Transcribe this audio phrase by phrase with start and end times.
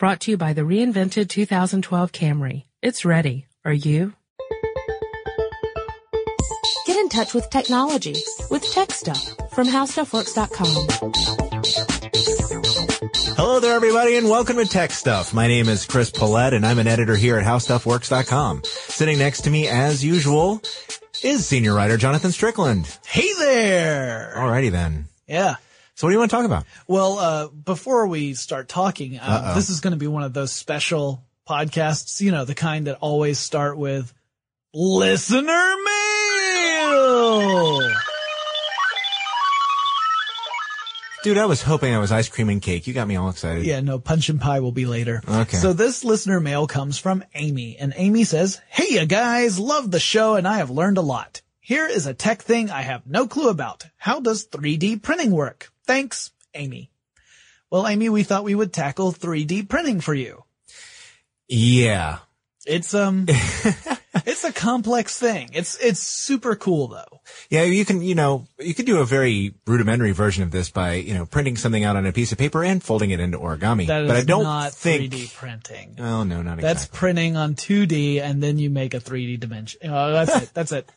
[0.00, 2.64] Brought to you by the reinvented 2012 Camry.
[2.80, 3.44] It's ready.
[3.66, 4.14] Are you?
[6.86, 8.16] Get in touch with technology
[8.50, 10.86] with Tech Stuff from HowStuffWorks.com.
[13.36, 15.34] Hello there, everybody, and welcome to Tech Stuff.
[15.34, 18.62] My name is Chris Pollette, and I'm an editor here at HowStuffWorks.com.
[18.64, 20.62] Sitting next to me, as usual,
[21.22, 22.86] is senior writer Jonathan Strickland.
[23.04, 24.32] Hey there!
[24.34, 25.08] Alrighty then.
[25.28, 25.56] Yeah.
[26.00, 26.64] So what do you want to talk about?
[26.88, 30.50] Well, uh, before we start talking, uh, this is going to be one of those
[30.50, 34.10] special podcasts, you know, the kind that always start with
[34.72, 35.74] listener
[36.88, 37.82] mail.
[41.22, 42.86] Dude, I was hoping I was ice cream and cake.
[42.86, 43.66] You got me all excited.
[43.66, 45.22] Yeah, no, punch and pie will be later.
[45.28, 45.58] Okay.
[45.58, 50.00] So this listener mail comes from Amy and Amy says, Hey you guys, love the
[50.00, 51.42] show and I have learned a lot.
[51.60, 53.84] Here is a tech thing I have no clue about.
[53.98, 55.70] How does 3D printing work?
[55.90, 56.88] Thanks, Amy.
[57.68, 60.44] Well, Amy, we thought we would tackle 3D printing for you.
[61.48, 62.18] Yeah.
[62.64, 65.50] It's, um, it's a complex thing.
[65.52, 67.20] It's, it's super cool though.
[67.48, 70.94] Yeah, you can, you know, you could do a very rudimentary version of this by,
[70.94, 73.88] you know, printing something out on a piece of paper and folding it into origami.
[73.88, 75.12] That is but I don't not think.
[75.12, 75.96] 3D printing.
[75.98, 76.62] Oh no, not exactly.
[76.62, 79.80] That's printing on 2D and then you make a 3D dimension.
[79.90, 80.54] Oh, that's it.
[80.54, 80.88] That's it.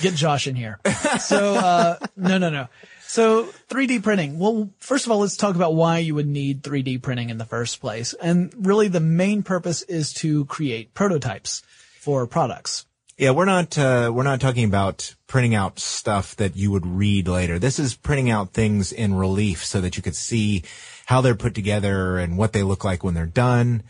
[0.00, 0.80] Get Josh in here.
[1.20, 2.68] So, uh, no, no, no.
[3.12, 4.38] So 3D printing.
[4.38, 7.44] Well, first of all, let's talk about why you would need 3D printing in the
[7.44, 8.14] first place.
[8.14, 11.62] And really the main purpose is to create prototypes
[12.00, 12.86] for products.
[13.18, 17.28] Yeah, we're not uh, we're not talking about printing out stuff that you would read
[17.28, 17.58] later.
[17.58, 20.62] This is printing out things in relief so that you could see
[21.04, 23.82] how they're put together and what they look like when they're done.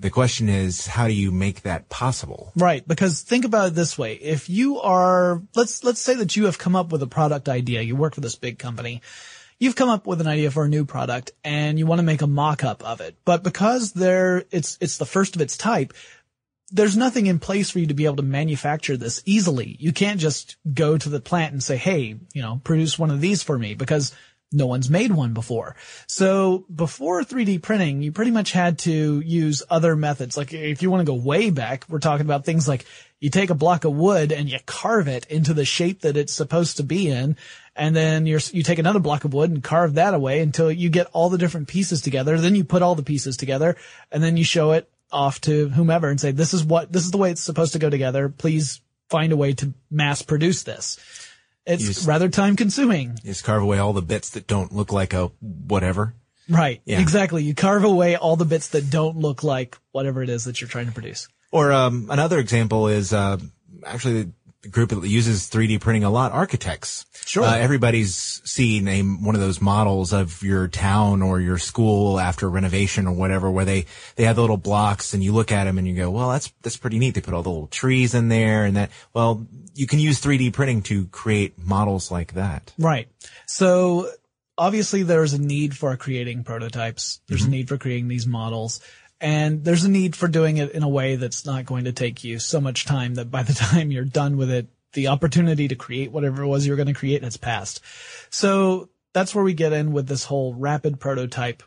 [0.00, 2.52] The question is, how do you make that possible?
[2.56, 4.14] Right, because think about it this way.
[4.14, 7.82] If you are, let's, let's say that you have come up with a product idea.
[7.82, 9.02] You work for this big company.
[9.58, 12.22] You've come up with an idea for a new product and you want to make
[12.22, 13.16] a mock-up of it.
[13.26, 15.92] But because there, it's, it's the first of its type,
[16.70, 19.76] there's nothing in place for you to be able to manufacture this easily.
[19.78, 23.20] You can't just go to the plant and say, Hey, you know, produce one of
[23.20, 24.14] these for me because
[24.52, 25.76] no one's made one before.
[26.06, 30.36] So before 3D printing, you pretty much had to use other methods.
[30.36, 32.84] Like if you want to go way back, we're talking about things like
[33.20, 36.32] you take a block of wood and you carve it into the shape that it's
[36.32, 37.36] supposed to be in.
[37.76, 40.90] And then you're, you take another block of wood and carve that away until you
[40.90, 42.36] get all the different pieces together.
[42.36, 43.76] Then you put all the pieces together
[44.10, 47.12] and then you show it off to whomever and say, this is what, this is
[47.12, 48.28] the way it's supposed to go together.
[48.28, 50.98] Please find a way to mass produce this.
[51.66, 53.10] It's just- rather time consuming.
[53.22, 56.14] You just carve away all the bits that don't look like a whatever.
[56.48, 56.80] Right.
[56.84, 57.00] Yeah.
[57.00, 57.44] Exactly.
[57.44, 60.68] You carve away all the bits that don't look like whatever it is that you're
[60.68, 61.28] trying to produce.
[61.52, 63.38] Or um, another example is uh,
[63.86, 64.32] actually
[64.68, 67.06] group that uses 3D printing a lot, architects.
[67.24, 67.44] Sure.
[67.44, 72.48] Uh, everybody's seen a, one of those models of your town or your school after
[72.48, 75.78] renovation or whatever, where they, they have the little blocks and you look at them
[75.78, 77.14] and you go, well, that's, that's pretty neat.
[77.14, 80.52] They put all the little trees in there and that, well, you can use 3D
[80.52, 82.72] printing to create models like that.
[82.78, 83.08] Right.
[83.46, 84.10] So
[84.58, 87.20] obviously there's a need for creating prototypes.
[87.28, 88.80] There's a need for creating these models.
[89.20, 92.24] And there's a need for doing it in a way that's not going to take
[92.24, 95.74] you so much time that by the time you're done with it, the opportunity to
[95.74, 97.80] create whatever it was you're going to create has passed.
[98.30, 101.62] So that's where we get in with this whole rapid prototype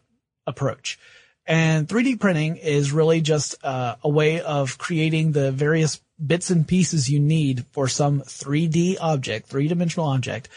[0.45, 0.99] approach.
[1.45, 6.67] And 3D printing is really just uh, a way of creating the various bits and
[6.67, 10.49] pieces you need for some 3D object, three dimensional object.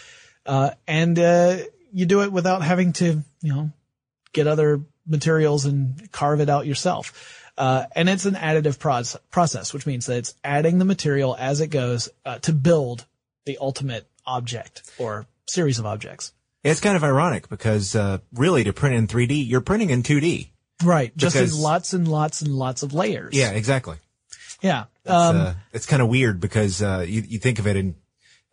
[0.45, 1.59] Uh, and, uh,
[1.93, 3.73] you do it without having to, you know,
[4.33, 7.43] get other materials and carve it out yourself.
[7.59, 11.61] Uh, and it's an additive proce- process, which means that it's adding the material as
[11.61, 13.06] it goes, uh, to build
[13.47, 16.33] the ultimate object or series of objects.
[16.65, 20.50] It's kind of ironic because, uh, really to print in 3D, you're printing in 2D.
[20.84, 21.17] Right.
[21.17, 23.34] Just Because- in lots and lots and lots of layers.
[23.34, 23.97] Yeah, exactly.
[24.61, 24.84] Yeah.
[25.05, 27.94] It's, Um, uh, it's kind of weird because uh, you you think of it in.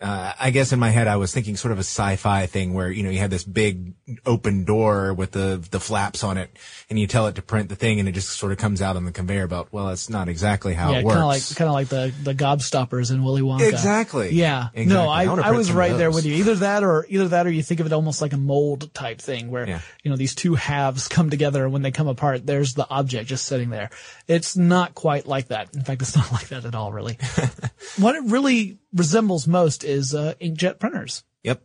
[0.03, 2.91] Uh, I guess in my head I was thinking sort of a sci-fi thing where
[2.91, 3.93] you know you had this big
[4.25, 6.55] open door with the the flaps on it,
[6.89, 8.97] and you tell it to print the thing, and it just sort of comes out
[8.97, 9.69] on the conveyor belt.
[9.71, 11.13] Well, that's not exactly how yeah, it works.
[11.15, 13.69] kind of like kind of like the the gobstoppers in Willy Wonka.
[13.69, 14.31] Exactly.
[14.33, 14.67] Yeah.
[14.73, 14.85] Exactly.
[14.93, 16.33] No, I I, I was right there with you.
[16.35, 19.21] Either that or either that or you think of it almost like a mold type
[19.21, 19.79] thing where Yeah.
[20.03, 23.29] you know these two halves come together and when they come apart, there's the object
[23.29, 23.89] just sitting there.
[24.27, 25.73] It's not quite like that.
[25.73, 27.17] In fact, it's not like that at all, really.
[27.97, 31.23] what it really resembles most is uh, inkjet printers.
[31.43, 31.61] Yep.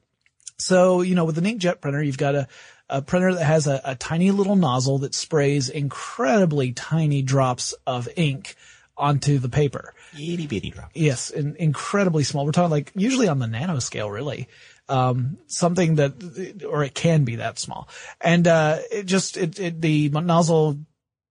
[0.59, 2.49] So, you know, with an inkjet printer, you've got a,
[2.89, 8.09] a printer that has a, a tiny little nozzle that sprays incredibly tiny drops of
[8.17, 8.57] ink
[8.97, 9.95] onto the paper.
[10.15, 10.91] Itty bitty drop.
[10.95, 12.45] Yes, in, incredibly small.
[12.45, 14.49] We're talking like usually on the nanoscale, really.
[14.89, 17.89] Um, something that, or it can be that small.
[18.21, 20.81] And, uh, it just, it, it, the nozzle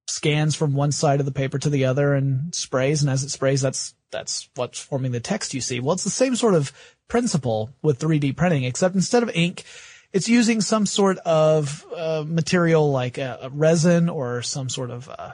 [0.06, 3.02] scans from one side of the paper to the other and sprays.
[3.02, 5.80] And as it sprays, that's, that's what's forming the text you see.
[5.80, 6.72] Well, it's the same sort of
[7.08, 9.64] principle with 3D printing, except instead of ink,
[10.12, 15.08] it's using some sort of uh, material like a, a, resin or some sort of
[15.08, 15.32] uh,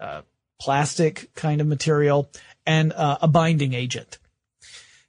[0.00, 0.22] uh,
[0.58, 2.30] plastic kind of material
[2.64, 4.18] and uh, a binding agent.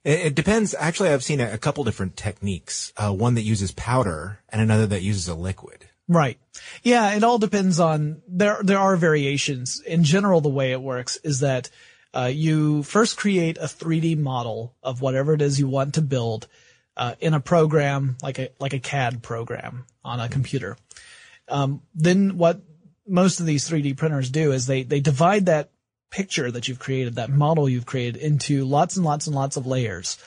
[0.04, 0.74] It, it, depends.
[0.78, 2.92] Actually, I've seen a, a couple different techniques.
[2.96, 5.86] Uh, one that uses powder and another that uses a liquid.
[6.06, 6.38] Right.
[6.82, 8.58] Yeah, it all depends on there.
[8.62, 9.80] There are variations.
[9.80, 11.68] In general, the way it works is that
[12.14, 16.46] uh, you first create a 3D model of whatever it is you want to build
[16.96, 20.76] uh, in a program like a like a CAD program on a computer.
[21.48, 22.60] Um, then what
[23.06, 25.70] most of these 3D printers do is they they divide that
[26.10, 29.66] picture that you've created, that model you've created, into lots and lots and lots of
[29.66, 30.18] layers.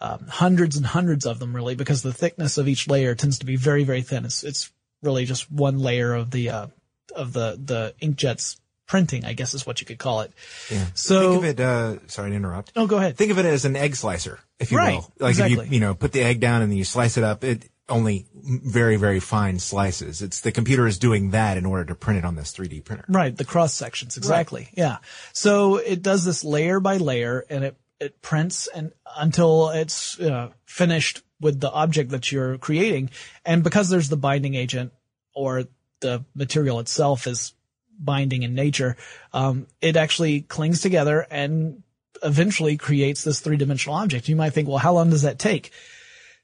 [0.00, 3.46] Um, hundreds and hundreds of them, really, because the thickness of each layer tends to
[3.46, 4.24] be very, very thin.
[4.24, 4.70] It's it's
[5.02, 6.66] really just one layer of the uh,
[7.14, 10.32] of the the inkjet's printing, I guess is what you could call it.
[10.68, 10.86] Yeah.
[10.94, 11.60] So think of it.
[11.60, 12.72] Uh, sorry to interrupt.
[12.74, 13.16] Oh, go ahead.
[13.16, 15.12] Think of it as an egg slicer, if you right, will.
[15.20, 15.66] Like exactly.
[15.66, 17.44] if you you know put the egg down and then you slice it up.
[17.44, 20.20] It only very very fine slices.
[20.20, 23.04] It's the computer is doing that in order to print it on this 3D printer.
[23.08, 23.36] Right.
[23.36, 24.62] The cross sections exactly.
[24.62, 24.74] Right.
[24.76, 24.96] Yeah.
[25.32, 30.50] So it does this layer by layer, and it it prints and until it's uh,
[30.66, 33.10] finished with the object that you're creating.
[33.44, 34.92] And because there's the binding agent
[35.34, 35.64] or
[36.00, 37.54] the material itself is
[37.98, 38.96] binding in nature,
[39.32, 41.82] um, it actually clings together and
[42.22, 44.28] eventually creates this three dimensional object.
[44.28, 45.72] You might think, well, how long does that take?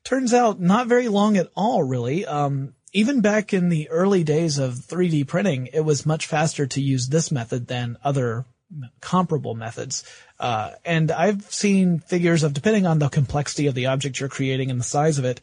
[0.05, 2.27] Turns out not very long at all, really.
[2.27, 6.81] Um, even back in the early days of 3D printing, it was much faster to
[6.81, 8.45] use this method than other
[9.01, 10.05] comparable methods.
[10.39, 14.71] Uh, and I've seen figures of, depending on the complexity of the object you're creating
[14.71, 15.41] and the size of it,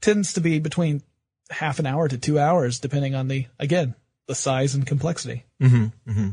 [0.00, 1.02] tends to be between
[1.50, 3.94] half an hour to two hours, depending on the, again,
[4.28, 5.44] the size and complexity.
[5.60, 6.28] Mm-hmm, mm-hmm.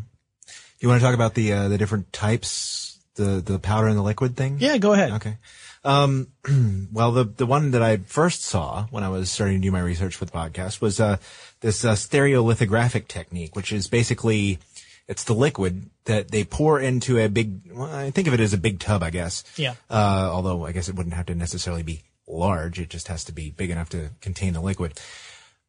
[0.80, 4.04] You want to talk about the, uh, the different types, the, the powder and the
[4.04, 4.58] liquid thing?
[4.60, 5.14] Yeah, go ahead.
[5.14, 5.38] Okay.
[5.84, 6.28] Um,
[6.92, 9.80] well, the, the one that I first saw when I was starting to do my
[9.80, 11.18] research for the podcast was, uh,
[11.62, 14.60] this, uh, stereolithographic technique, which is basically,
[15.08, 18.54] it's the liquid that they pour into a big, well, I think of it as
[18.54, 19.44] a big tub, I guess.
[19.56, 19.76] Yeah.
[19.90, 22.80] Uh, although I guess it wouldn't have to necessarily be large.
[22.80, 25.00] It just has to be big enough to contain the liquid.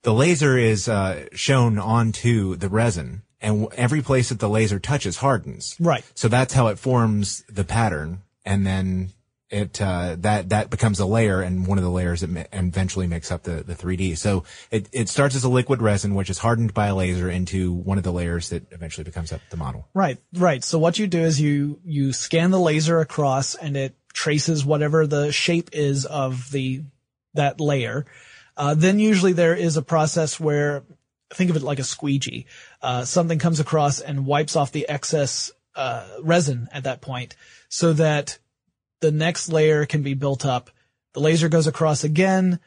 [0.07, 5.17] The laser is, uh, shown onto the resin and every place that the laser touches
[5.17, 5.77] hardens.
[5.81, 6.05] Right.
[6.15, 8.23] So that's how it forms the pattern.
[8.45, 9.11] And then
[9.51, 13.09] it uh, that that becomes a layer, and one of the layers that ma- eventually
[13.09, 14.17] makes up the the 3D.
[14.17, 17.73] So it it starts as a liquid resin, which is hardened by a laser into
[17.73, 19.89] one of the layers that eventually becomes up the model.
[19.93, 20.63] Right, right.
[20.63, 25.05] So what you do is you you scan the laser across, and it traces whatever
[25.05, 26.83] the shape is of the
[27.35, 28.07] that layer.
[28.57, 30.85] Uh, then usually there is a process where
[31.35, 32.47] think of it like a squeegee.
[32.81, 37.37] Uh, something comes across and wipes off the excess uh, resin at that point,
[37.69, 38.39] so that
[39.01, 40.71] the next layer can be built up.
[41.13, 42.61] The laser goes across again.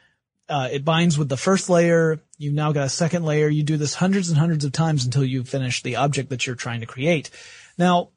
[0.48, 2.20] Uh, it binds with the first layer.
[2.36, 3.48] You've now got a second layer.
[3.48, 6.56] You do this hundreds and hundreds of times until you finish the object that you're
[6.56, 7.30] trying to create.
[7.78, 8.10] Now,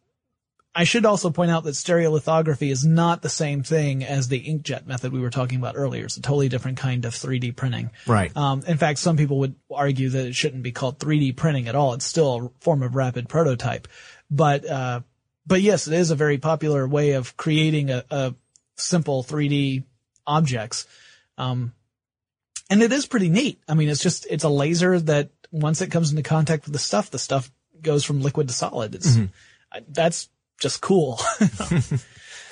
[0.75, 4.87] I should also point out that stereolithography is not the same thing as the inkjet
[4.87, 6.05] method we were talking about earlier.
[6.05, 7.91] It's a totally different kind of 3D printing.
[8.07, 8.35] Right.
[8.35, 11.75] Um, in fact, some people would argue that it shouldn't be called 3D printing at
[11.75, 11.93] all.
[11.93, 13.87] It's still a form of rapid prototype.
[14.31, 15.01] But, uh,
[15.45, 18.35] but yes, it is a very popular way of creating a, a
[18.75, 19.83] simple 3D
[20.25, 20.87] objects.
[21.37, 21.73] Um,
[22.71, 23.61] and it is pretty neat.
[23.67, 26.79] I mean, it's just, it's a laser that once it comes into contact with the
[26.79, 28.95] stuff, the stuff goes from liquid to solid.
[28.95, 29.83] It's, mm-hmm.
[29.89, 31.19] that's just cool.
[31.39, 32.03] but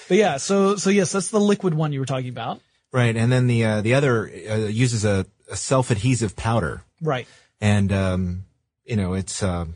[0.10, 2.60] yeah, so, so yes, that's the liquid one you were talking about.
[2.92, 3.16] Right.
[3.16, 6.84] And then the, uh, the other uh, uses a, a self-adhesive powder.
[7.02, 7.28] Right.
[7.62, 8.46] And, um,
[8.86, 9.76] you know, it's, um,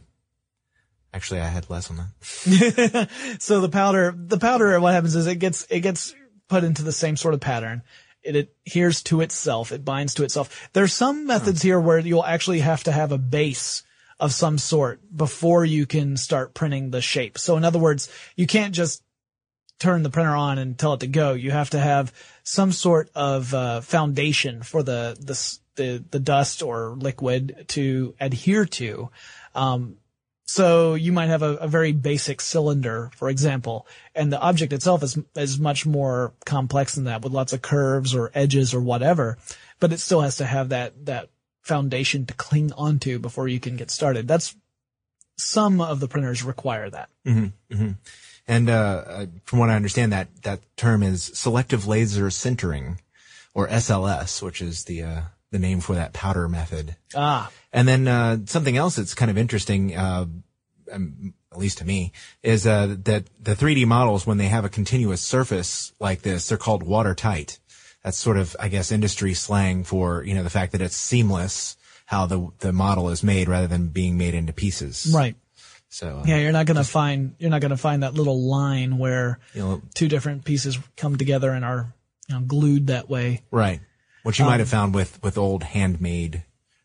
[1.15, 3.09] Actually, I had less on that.
[3.39, 6.13] so the powder, the powder, what happens is it gets, it gets
[6.49, 7.83] put into the same sort of pattern.
[8.21, 9.71] It adheres to itself.
[9.71, 10.69] It binds to itself.
[10.73, 13.83] There's some methods here where you'll actually have to have a base
[14.19, 17.37] of some sort before you can start printing the shape.
[17.37, 19.03] So in other words, you can't just
[19.79, 21.33] turn the printer on and tell it to go.
[21.33, 26.61] You have to have some sort of uh, foundation for the, the the the dust
[26.61, 29.09] or liquid to adhere to.
[29.53, 29.97] Um,
[30.47, 35.01] so you might have a, a, very basic cylinder, for example, and the object itself
[35.03, 39.37] is is much more complex than that, with lots of curves or edges or whatever.
[39.79, 41.29] But it still has to have that that
[41.65, 44.27] foundation to cling onto before you can get started.
[44.27, 44.55] That's
[45.37, 47.09] some of the printers require that.
[47.25, 47.91] Mm-hmm, mm-hmm.
[48.47, 52.99] And uh, from what I understand, that that term is selective laser sintering,
[53.55, 56.95] or SLS, which is the uh, the name for that powder method.
[57.15, 57.51] Ah.
[57.73, 59.95] And then uh, something else that's kind of interesting.
[59.95, 60.27] Uh,
[60.91, 62.11] um, at least to me,
[62.43, 66.57] is uh, that the 3D models, when they have a continuous surface like this, they're
[66.57, 67.59] called watertight.
[68.05, 71.75] That's sort of, I guess, industry slang for you know the fact that it's seamless
[72.05, 75.11] how the the model is made rather than being made into pieces.
[75.11, 75.35] Right.
[75.89, 79.39] So uh, Yeah, you're not gonna find you're not gonna find that little line where
[79.55, 81.95] you know, two different pieces come together and are
[82.29, 83.41] you know glued that way.
[83.49, 83.81] right.
[84.21, 86.43] What you might have found with with old handmade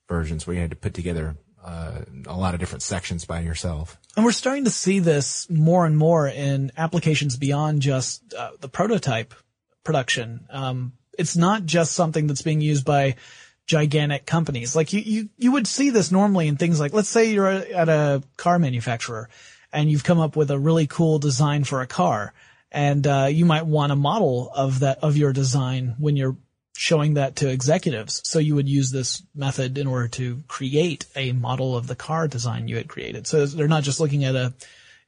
[0.08, 3.98] versions where you had to put together uh, a lot of different sections by yourself.
[4.16, 8.68] And we're starting to see this more and more in applications beyond just uh, the
[8.68, 9.34] prototype
[9.84, 10.46] production.
[10.50, 13.16] Um, it's not just something that's being used by
[13.66, 14.74] gigantic companies.
[14.74, 17.88] Like you, you, you would see this normally in things like, let's say you're at
[17.88, 19.28] a car manufacturer
[19.72, 22.32] and you've come up with a really cool design for a car
[22.72, 26.36] and, uh, you might want a model of that, of your design when you're
[26.74, 28.22] showing that to executives.
[28.24, 32.26] So you would use this method in order to create a model of the car
[32.26, 33.26] design you had created.
[33.26, 34.54] So they're not just looking at a,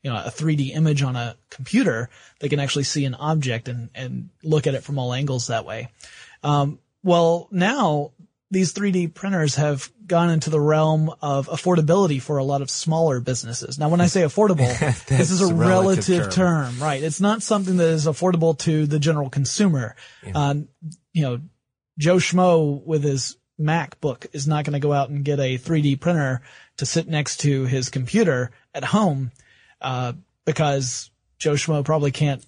[0.02, 2.10] you know, a 3D image on a computer.
[2.40, 5.64] They can actually see an object and, and look at it from all angles that
[5.64, 5.88] way.
[6.42, 8.12] Um, well, now
[8.50, 13.18] these 3D printers have gone into the realm of affordability for a lot of smaller
[13.18, 13.78] businesses.
[13.78, 16.78] Now, when I say affordable, this is a relative, relative term.
[16.78, 17.02] right?
[17.02, 19.96] It's not something that is affordable to the general consumer.
[20.34, 20.68] Um,
[21.14, 21.40] you know,
[21.98, 26.00] Joe Schmo with his MacBook is not going to go out and get a 3D
[26.00, 26.42] printer
[26.76, 29.30] to sit next to his computer at home,
[29.82, 30.12] uh,
[30.44, 32.44] because Joe Schmo probably can't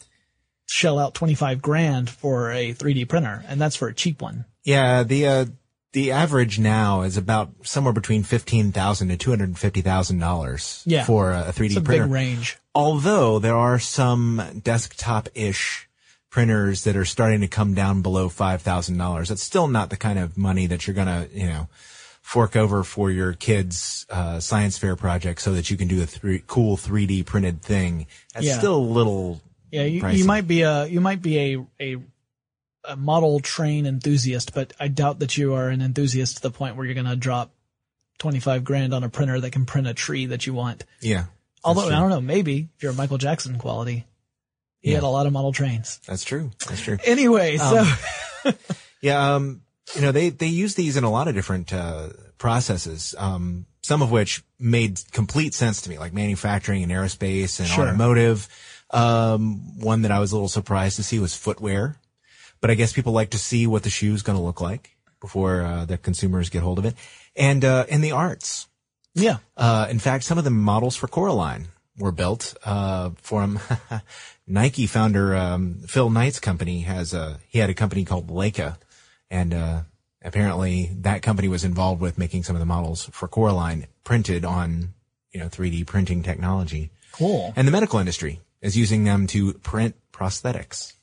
[0.67, 4.45] shell out 25 grand for a 3D printer, and that's for a cheap one.
[4.63, 5.45] Yeah, the uh,
[5.93, 10.19] the average now is about somewhere between fifteen thousand to two hundred and fifty thousand
[10.21, 11.05] dollars Yeah.
[11.05, 12.05] for a 3D It's a printer.
[12.05, 12.57] big range.
[12.75, 15.89] Although there are some desktop ish
[16.31, 19.29] printers that are starting to come down below five thousand dollars.
[19.29, 21.69] That's still not the kind of money that you're gonna you know
[22.25, 26.07] fork over for your kids' uh, science fair project so that you can do a
[26.07, 28.07] three, cool three D printed thing.
[28.33, 28.57] That's Yeah.
[28.59, 31.97] still a little Yeah, you, you might be a you might be a, a
[32.87, 36.77] a model train enthusiast, but I doubt that you are an enthusiast to the point
[36.77, 37.51] where you're going to drop
[38.21, 40.85] 25 grand on a printer that can print a tree that you want.
[41.01, 41.25] yeah.
[41.63, 41.87] Although.
[41.89, 44.07] I don't know, maybe if you're a Michael Jackson quality,
[44.81, 44.97] he Yeah.
[44.97, 45.99] had a lot of model trains.
[46.07, 46.51] That's true.
[46.69, 46.99] That's true.
[47.05, 47.85] Anyway, so
[49.01, 49.63] Yeah, um,
[49.95, 54.03] you know, they, they use these in a lot of different, uh, processes, um, some
[54.03, 57.85] of which made complete sense to me, like manufacturing and aerospace and Sure.
[57.89, 58.49] automotive.
[58.91, 61.97] Um, one that I was a little surprised to see was footwear,
[62.61, 65.63] but I guess people like to see what the shoe's going to look like before,
[65.63, 66.95] uh, the consumers get hold of it.
[67.37, 68.69] And, uh, in the arts,
[69.15, 73.61] yeah, uh, in fact, some of the models for Coraline were built uh, from
[74.47, 78.77] Nike founder um, Phil Knight's company has a he had a company called Laika,
[79.31, 79.81] and uh,
[80.23, 84.95] apparently that company was involved with making some of the models for Coraline printed on
[85.33, 87.53] you know 3D printing technology, cool.
[87.57, 90.95] and the medical industry is using them to print prosthetics,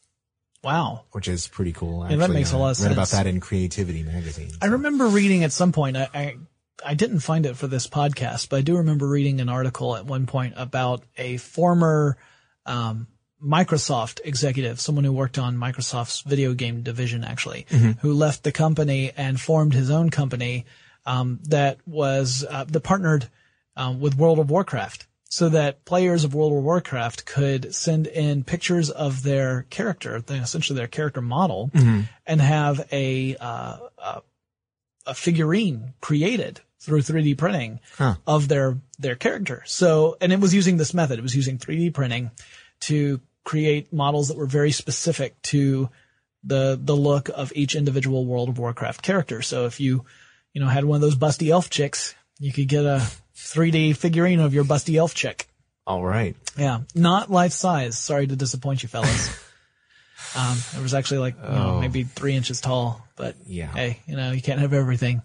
[0.64, 1.04] Wow.
[1.12, 2.04] which is pretty cool.
[2.04, 4.50] Yeah, that Actually, makes a lot of Read about that in Creativity magazine.
[4.62, 6.36] I remember reading at some point, I, I,
[6.86, 10.06] I didn't find it for this podcast, but I do remember reading an article at
[10.06, 12.18] one point about a former,
[12.66, 13.08] um,
[13.44, 17.66] Microsoft executive, someone who worked on Microsoft's video game division actually,
[18.02, 20.66] who left the company and formed his own company,
[21.06, 23.28] um, that was, uh, that partnered,
[23.76, 25.08] um, with World of Warcraft.
[25.30, 30.78] So that players of World of Warcraft could send in pictures of their character, essentially
[30.78, 31.72] their character model,
[32.28, 33.78] and have a, uh,
[35.08, 38.16] a figurine created through 3D printing Huh.
[38.28, 39.64] of their their character.
[39.66, 41.18] So, and it was using this method.
[41.18, 42.30] It was using 3D printing
[42.82, 45.90] to create models that were very specific to
[46.44, 49.42] the the look of each individual World of Warcraft character.
[49.42, 50.06] So, if you
[50.54, 53.02] you know had one of those busty elf chicks, you could get a
[53.36, 55.48] 3D figurine of your busty elf chick.
[55.88, 56.36] All right.
[56.58, 57.98] Yeah, not life size.
[57.98, 59.30] Sorry to disappoint you, fellas.
[60.36, 61.80] um, it was actually like you know, Oh.
[61.82, 63.72] maybe three inches tall, but Yeah.
[63.74, 65.22] hey, you know you can't have everything.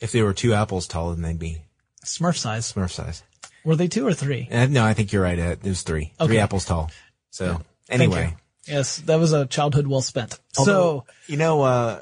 [0.00, 1.62] If they were two apples tall, then they'd be
[2.04, 2.72] Smurf size.
[2.72, 3.22] Smurf size.
[3.64, 4.48] Were they two or three?
[4.50, 5.38] Uh, no, I think you're right.
[5.38, 6.12] Uh, there's three.
[6.20, 6.28] Okay.
[6.28, 6.90] Three apples tall.
[7.30, 7.54] So
[7.86, 8.36] Thank anyway.
[8.66, 10.38] Yes, that was a childhood well spent.
[10.58, 12.00] Although, so, you know, uh,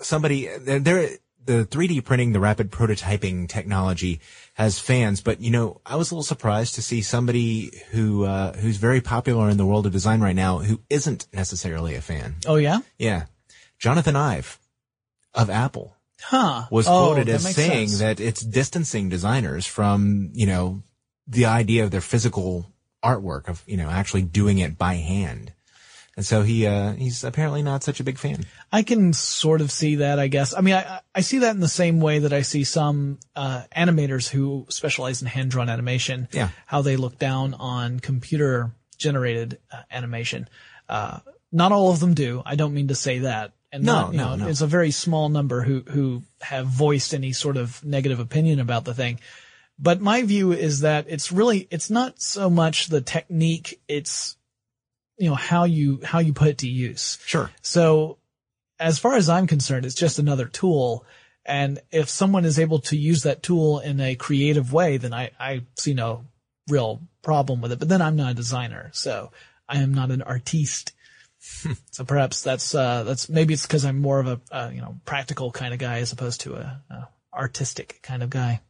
[0.00, 1.08] somebody they're, they're
[1.44, 4.20] the 3D printing, the rapid prototyping technology
[4.54, 8.52] has fans, but you know, I was a little surprised to see somebody who uh,
[8.54, 12.36] who's very popular in the world of design right now who isn't necessarily a fan.
[12.46, 12.78] oh yeah?
[12.98, 13.24] Yeah,
[13.78, 14.58] Jonathan Ive
[15.34, 16.62] of Apple Huh.
[16.70, 18.00] was Oh, quoted that as makes saying sense.
[18.00, 20.82] that it's distancing designers from, you know,
[21.26, 22.70] the idea of their physical
[23.04, 25.52] artwork of, you know, actually doing it by hand.
[26.16, 28.44] And so he, uh, he's apparently not such a big fan.
[28.72, 30.54] I can sort of see that, I guess.
[30.54, 33.64] I mean, I, I see that in the same way that I see some, uh,
[33.76, 36.28] animators who specialize in hand drawn animation.
[36.30, 36.50] Yeah.
[36.66, 40.48] How they look down on computer generated uh, animation.
[40.88, 41.18] Uh,
[41.50, 42.42] not all of them do.
[42.46, 43.52] I don't mean to say that.
[43.72, 44.48] And No, not, no, know, no.
[44.48, 48.84] it's a very small number who, who have voiced any sort of negative opinion about
[48.84, 49.18] the thing.
[49.78, 54.36] But my view is that it's really, it's not so much the technique, it's,
[55.18, 57.18] you know, how you, how you put it to use.
[57.24, 57.50] Sure.
[57.60, 58.18] So
[58.78, 61.04] as far as I'm concerned, it's just another tool.
[61.44, 65.30] And if someone is able to use that tool in a creative way, then I,
[65.38, 66.24] I see no
[66.68, 67.78] real problem with it.
[67.78, 69.32] But then I'm not a designer, so
[69.68, 70.92] I am not an artiste.
[71.90, 74.96] so perhaps that's, uh, that's, maybe it's because I'm more of a, uh, you know,
[75.04, 78.60] practical kind of guy as opposed to a, a artistic kind of guy.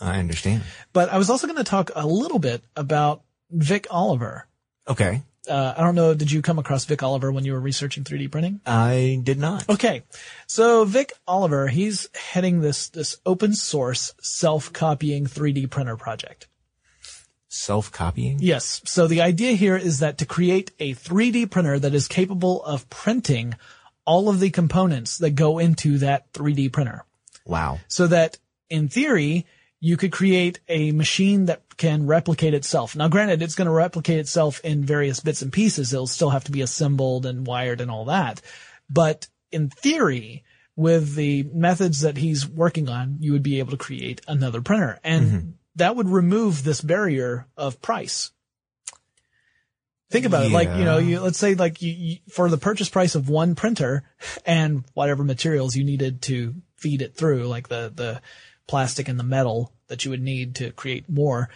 [0.00, 0.62] I understand.
[0.92, 4.42] But I was also going to talk a little bit about Vik Olliver.
[4.88, 5.22] Okay.
[5.48, 8.30] Uh, I don't know, did you come across Vik Olliver when you were researching 3D
[8.30, 8.60] printing?
[8.66, 9.68] I did not.
[9.68, 10.02] Okay.
[10.46, 16.48] So Vik Olliver, he's heading this, this open source self-copying 3D printer project.
[17.48, 18.38] Self-copying?
[18.40, 18.82] Yes.
[18.84, 22.90] So the idea here is that to create a 3D printer that is capable of
[22.90, 23.54] printing
[24.04, 27.04] all of the components that go into that 3D printer.
[27.44, 27.78] Wow.
[27.88, 28.38] So that
[28.68, 29.46] in theory,
[29.80, 32.96] you could create a machine that can replicate itself.
[32.96, 35.92] Now granted, it's going to replicate itself in various bits and pieces.
[35.92, 38.40] It'll still have to be assembled and wired and all that.
[38.88, 40.44] But in theory,
[40.76, 44.98] with the methods that he's working on, you would be able to create another printer.
[45.02, 45.50] And mm-hmm.
[45.76, 48.30] that would remove this barrier of price.
[50.10, 50.52] Think about it.
[50.52, 53.56] Like, you know, you, let's say like you, you, for the purchase price of one
[53.56, 54.04] printer
[54.44, 58.22] and whatever materials you needed to feed it through, like the, the
[58.66, 61.48] plastic and the metal that you would need to create more,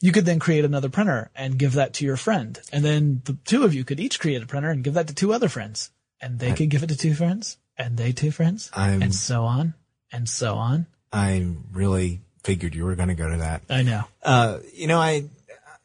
[0.00, 2.58] you could then create another printer and give that to your friend.
[2.72, 5.14] And then the two of you could each create a printer and give that to
[5.14, 5.90] two other friends.
[6.20, 9.44] And they could give it to two friends and they two friends I'm- and so
[9.44, 9.74] on
[10.12, 10.86] and so on.
[11.12, 13.62] I really figured you were going to go to that.
[13.70, 14.04] I know.
[14.22, 15.24] Uh, you know, I,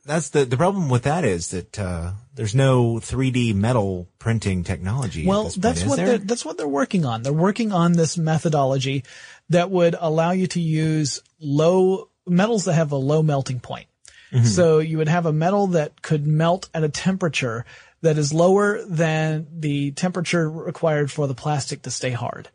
[0.06, 5.28] that's the, the problem with that is that, uh, there's no 3D metal printing technology.
[5.28, 7.24] Well, point, that's what they're, that's what they're working on.
[7.24, 9.04] They're working on this methodology
[9.52, 13.88] that would allow you to use low metals that have a low melting point.
[14.32, 14.46] Mm-hmm.
[14.46, 17.66] So you would have a metal that could melt at a temperature
[18.02, 22.50] that is lower than the temperature required for the plastic to stay hard.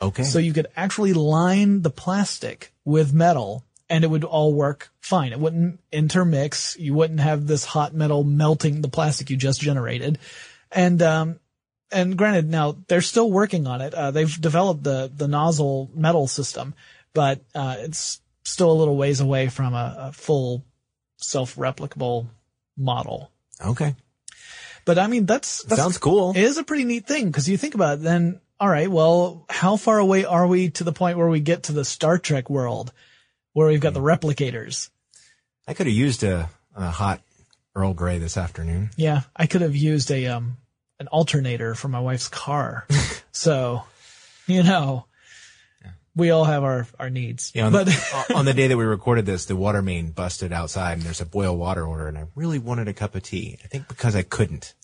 [0.00, 0.24] Okay.
[0.24, 5.32] So you could actually line the plastic with metal and it would all work fine.
[5.32, 6.76] It wouldn't intermix.
[6.78, 10.18] You wouldn't have this hot metal melting the plastic you just generated.
[10.70, 11.38] And, um,
[11.92, 13.94] and granted, now they're still working on it.
[13.94, 16.74] Uh, they've developed the, the nozzle metal system,
[17.12, 20.64] but, uh, it's still a little ways away from a, a full
[21.18, 22.26] self-replicable
[22.76, 23.30] model.
[23.64, 23.94] okay.
[24.84, 26.30] But I mean, that's, that's Sounds cool.
[26.30, 29.44] it is a pretty neat thing because you think about it, then, all right, well,
[29.48, 32.50] how far away are we to the point where we get to the Star Trek
[32.50, 32.92] world
[33.52, 34.90] where we've got the replicators?
[35.68, 37.22] I could have used a, a hot
[37.76, 38.90] Earl Grey this afternoon.
[38.96, 40.56] Yeah, I could have used a, um,
[41.02, 42.86] an alternator for my wife's car.
[43.32, 43.82] so,
[44.46, 45.04] you know,
[46.14, 47.50] we all have our, our needs.
[47.54, 50.52] Yeah, on, but the, on the day that we recorded this, the water main busted
[50.52, 53.58] outside and there's a boil water order and I really wanted a cup of tea.
[53.64, 54.74] I think because I couldn't.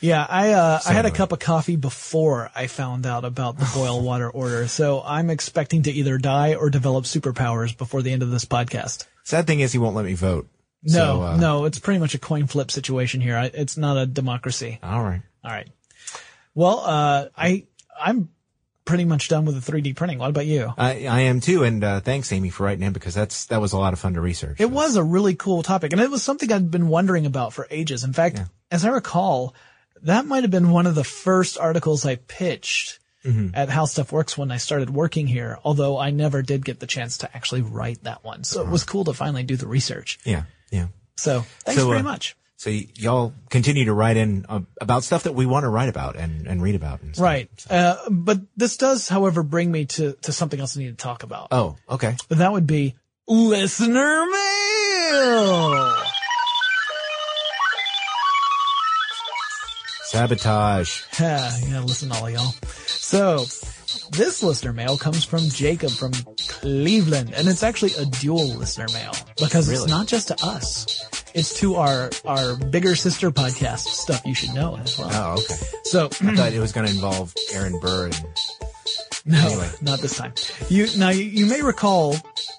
[0.00, 3.70] Yeah, I uh, I had a cup of coffee before I found out about the
[3.74, 8.22] boil water order, so I'm expecting to either die or develop superpowers before the end
[8.22, 9.04] of this podcast.
[9.24, 10.48] Sad thing is he won't let me vote.
[10.82, 13.36] No, So, uh, no, it's pretty much a coin flip situation here.
[13.36, 14.78] I, it's not a democracy.
[14.82, 15.20] All right.
[15.44, 15.68] All right.
[16.54, 17.66] Well, uh, I
[18.00, 18.30] I'm
[18.84, 20.18] pretty much done with the 3D printing.
[20.18, 20.72] What about you?
[20.76, 21.62] I, I am too.
[21.62, 24.14] And, uh, thanks Amy for writing in because that's, that was a lot of fun
[24.14, 24.60] to research.
[24.60, 27.68] It was a really cool topic, and it was something I'd been wondering about for
[27.70, 28.02] ages.
[28.02, 29.54] In fact, as I recall,
[30.02, 32.98] that might have been one of the first articles I pitched
[33.54, 36.86] at How Stuff Works when I started working here, although I never did get the
[36.86, 38.44] chance to actually write that one.
[38.44, 40.18] So it was cool to finally do the research.
[40.24, 40.44] Yeah.
[40.70, 40.86] Yeah.
[41.16, 42.34] So thanks So, very uh, much.
[42.60, 45.88] So y- y'all continue to write in uh, about stuff that we want to write
[45.88, 47.00] about and, and read about.
[47.00, 47.24] And stuff.
[47.24, 47.48] Right.
[47.70, 51.22] Uh, but this does, however, bring me to, to something else I need to talk
[51.22, 51.48] about.
[51.52, 52.16] Oh, okay.
[52.28, 52.96] That would be
[53.26, 55.94] listener mail.
[60.02, 61.00] Sabotage.
[61.18, 62.52] Yeah, listen to all y'all.
[62.86, 63.46] So,
[64.10, 66.12] this listener mail comes from Jacob from
[66.48, 71.19] Cleveland, and it's actually a dual listener mail because it's not just to us.
[71.34, 75.10] It's to our, our bigger sister podcast stuff you should know as well.
[75.12, 75.54] Oh, okay.
[75.84, 78.24] So, I thought it was going to involve Aaron Burr and
[79.26, 79.70] no, Anyway.
[79.82, 80.32] not this time.
[80.70, 82.16] You, now you, you may recall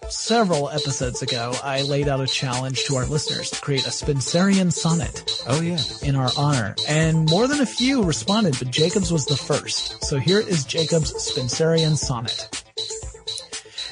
[0.09, 4.71] several episodes ago, I laid out a challenge to our listeners to create a Spenserian
[4.71, 5.79] sonnet Oh yeah.
[6.03, 10.03] in our honor, and more than a few responded, but Jacob's was the first.
[10.05, 12.63] So here is Jacob's Spenserian sonnet.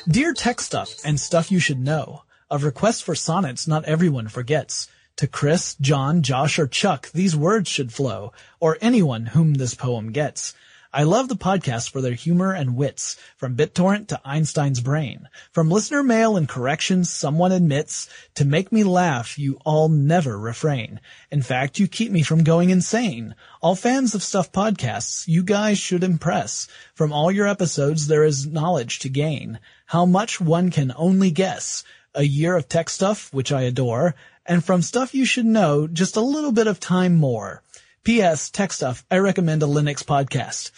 [0.08, 4.90] Dear tech stuff and stuff you should know, of requests for sonnets not everyone forgets.
[5.18, 10.12] To Chris, John, Josh, or Chuck, these words should flow, or anyone whom this poem
[10.14, 10.54] gets.
[10.92, 15.30] I love the podcast for their humor and wits, from BitTorrent to Einstein's brain.
[15.52, 21.00] From listener mail and corrections someone admits, to make me laugh you all never refrain.
[21.30, 23.36] In fact, you keep me from going insane.
[23.62, 26.68] All fans of Stuff podcasts, you guys should impress.
[26.96, 29.60] From all your episodes there is knowledge to gain.
[29.86, 31.84] How much one can only guess.
[32.15, 36.15] A year of tech stuff, which I adore, and from stuff you should know, just
[36.15, 37.62] a little bit of time more.
[38.04, 38.50] P.S.
[38.50, 39.06] Tech stuff.
[39.12, 40.72] I recommend a Linux podcast.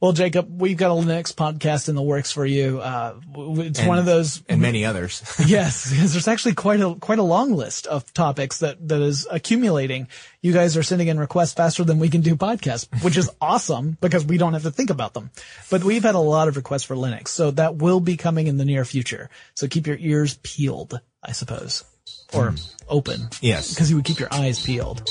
[0.00, 2.80] Well, Jacob, we've got a Linux podcast in the works for you.
[2.80, 4.42] Uh, it's one of those.
[4.48, 5.22] and many others.
[5.46, 9.28] yes, because there's actually quite a quite a long list of topics that that is
[9.30, 10.08] accumulating.
[10.40, 13.98] You guys are sending in requests faster than we can do podcasts, which is awesome
[14.00, 15.30] because we don't have to think about them.
[15.70, 18.56] But we've had a lot of requests for Linux, so that will be coming in
[18.56, 19.28] the near future.
[19.54, 21.84] So keep your ears peeled, I suppose,
[22.32, 22.54] or
[22.88, 23.28] open.
[23.42, 23.74] Yes.
[23.74, 25.02] because you would keep your eyes peeled.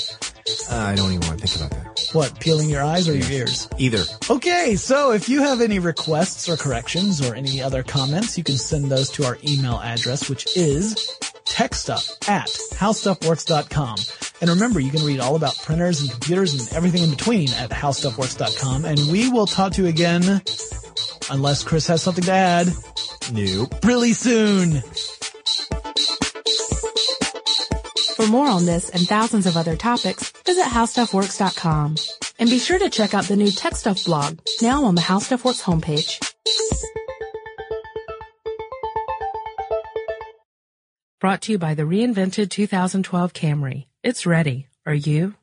[0.70, 2.08] Uh, I don't even want to think about that.
[2.12, 2.40] What?
[2.40, 3.68] Peeling your eyes or your ears?
[3.78, 4.02] Either.
[4.28, 8.56] Okay, so if you have any requests or corrections or any other comments, you can
[8.56, 10.94] send those to our email address, which is
[11.44, 12.46] techstuff at
[12.78, 13.96] howstuffworks.com.
[14.40, 17.70] And remember, you can read all about printers and computers and everything in between at
[17.70, 18.84] howstuffworks.com.
[18.84, 20.22] And we will talk to you again,
[21.30, 22.68] unless Chris has something to add,
[23.32, 23.84] Nope.
[23.84, 24.82] really soon.
[28.20, 31.96] For more on this and thousands of other topics, visit howstuffworks.com.
[32.38, 35.20] And be sure to check out the new Tech Stuff blog, now on the How
[35.20, 36.20] Stuff Works homepage.
[41.18, 43.86] Brought to you by the reinvented 2012 Camry.
[44.02, 44.66] It's ready.
[44.84, 45.34] Are you?